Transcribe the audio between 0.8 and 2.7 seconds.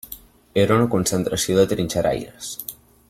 concentració de trinxeraires.